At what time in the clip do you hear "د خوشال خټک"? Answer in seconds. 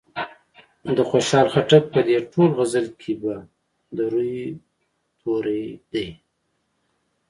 0.95-1.83